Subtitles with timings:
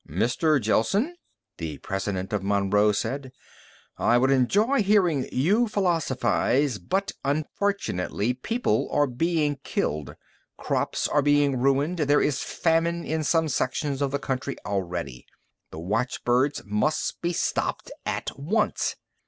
[0.09, 0.59] "Mr.
[0.59, 1.13] Gelsen,"
[1.57, 3.31] the president of Monroe said,
[3.99, 10.15] "I would enjoy hearing you philosophize, but, unfortunately, people are being killed.
[10.57, 11.97] Crops are being ruined.
[11.99, 15.27] There is famine in some sections of the country already.
[15.69, 18.95] The watchbirds must be stopped at once!"